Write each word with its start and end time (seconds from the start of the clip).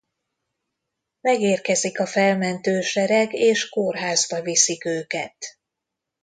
Megérkezik 1.21 1.99
a 1.99 2.05
felmentő 2.05 2.81
sereg 2.81 3.33
és 3.33 3.69
kórházba 3.69 4.41
viszik 4.41 4.85
őket. 4.85 5.37